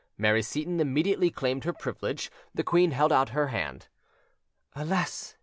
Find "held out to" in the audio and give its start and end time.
2.89-3.33